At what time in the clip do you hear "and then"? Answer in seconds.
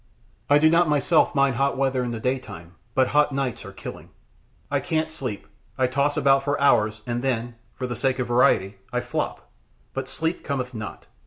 7.05-7.53